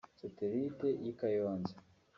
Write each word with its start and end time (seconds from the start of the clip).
Satelite 0.19 0.87
y’i 1.03 1.13
Kayonza 1.19 1.75